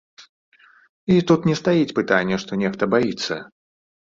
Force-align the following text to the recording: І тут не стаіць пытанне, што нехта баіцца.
І 1.15 1.17
тут 1.31 1.45
не 1.51 1.55
стаіць 1.61 1.95
пытанне, 1.99 2.35
што 2.45 2.51
нехта 2.63 2.83
баіцца. 2.95 3.39